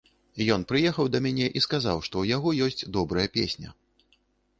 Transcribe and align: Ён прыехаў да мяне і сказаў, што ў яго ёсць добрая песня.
Ён 0.53 0.61
прыехаў 0.69 1.09
да 1.15 1.19
мяне 1.25 1.49
і 1.61 1.63
сказаў, 1.65 1.97
што 2.07 2.15
ў 2.21 2.37
яго 2.37 2.49
ёсць 2.69 2.87
добрая 2.97 3.27
песня. 3.37 3.69